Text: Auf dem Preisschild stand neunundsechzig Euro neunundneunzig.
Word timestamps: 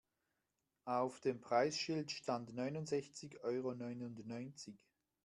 Auf 0.87 1.19
dem 1.19 1.41
Preisschild 1.41 2.09
stand 2.09 2.55
neunundsechzig 2.55 3.39
Euro 3.43 3.75
neunundneunzig. 3.75 4.73